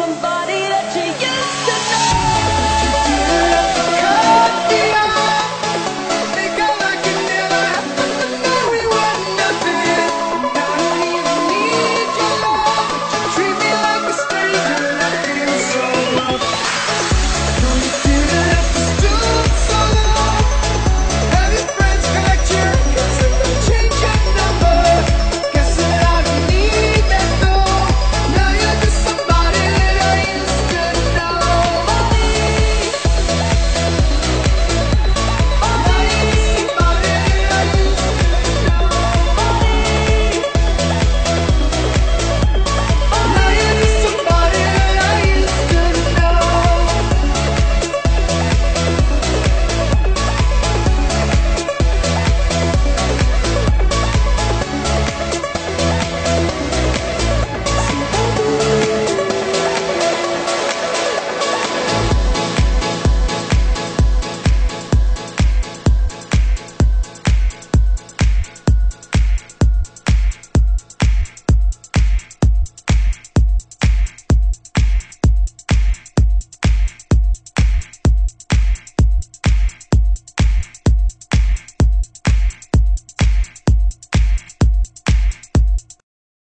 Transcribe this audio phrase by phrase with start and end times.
[0.00, 0.29] somebody.